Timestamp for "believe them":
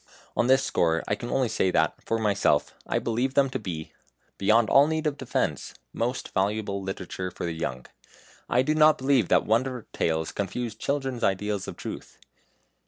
2.97-3.51